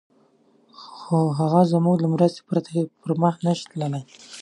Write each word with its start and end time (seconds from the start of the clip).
خو 0.97 1.17
هغه 1.39 1.61
زموږ 1.73 1.97
له 2.03 2.07
مرستې 2.13 2.41
پرته 2.49 2.71
پر 3.01 3.11
مخ 3.21 3.35
نه 3.45 3.53
شي 3.57 3.65
تللای. 3.71 4.03